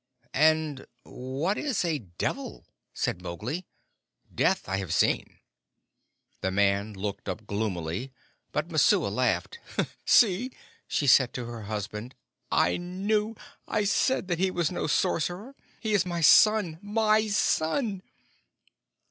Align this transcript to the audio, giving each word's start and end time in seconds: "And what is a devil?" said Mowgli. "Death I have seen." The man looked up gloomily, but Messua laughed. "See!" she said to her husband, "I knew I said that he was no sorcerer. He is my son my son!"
"And 0.33 0.87
what 1.03 1.59
is 1.59 1.85
a 1.85 1.99
devil?" 1.99 2.65
said 2.91 3.21
Mowgli. 3.21 3.67
"Death 4.33 4.67
I 4.67 4.77
have 4.77 4.91
seen." 4.95 5.37
The 6.41 6.49
man 6.49 6.93
looked 6.95 7.29
up 7.29 7.45
gloomily, 7.45 8.11
but 8.51 8.71
Messua 8.71 9.09
laughed. 9.09 9.59
"See!" 10.03 10.49
she 10.87 11.05
said 11.05 11.33
to 11.33 11.45
her 11.45 11.65
husband, 11.65 12.15
"I 12.51 12.77
knew 12.77 13.35
I 13.67 13.83
said 13.83 14.27
that 14.29 14.39
he 14.39 14.49
was 14.49 14.71
no 14.71 14.87
sorcerer. 14.87 15.55
He 15.79 15.93
is 15.93 16.03
my 16.03 16.21
son 16.21 16.79
my 16.81 17.27
son!" 17.27 18.01